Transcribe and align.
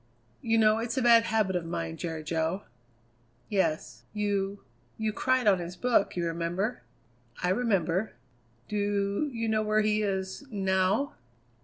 "You 0.41 0.57
know, 0.57 0.79
it's 0.79 0.97
a 0.97 1.01
bad 1.03 1.25
habit 1.25 1.55
of 1.55 1.63
mine, 1.63 1.95
Jerry 1.95 2.23
Jo." 2.23 2.63
"Yes. 3.49 4.01
You 4.13 4.63
you 4.97 5.13
cried 5.13 5.45
on 5.45 5.59
his 5.59 5.75
book, 5.75 6.15
you 6.15 6.25
remember?" 6.25 6.81
"I 7.43 7.49
remember." 7.49 8.13
"Do 8.67 9.29
you 9.31 9.47
know 9.47 9.61
where 9.61 9.81
he 9.81 10.01
is 10.01 10.43
now?" 10.49 11.13